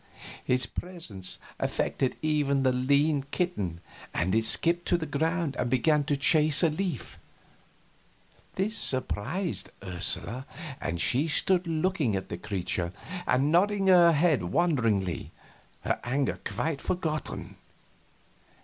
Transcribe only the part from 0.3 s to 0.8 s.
His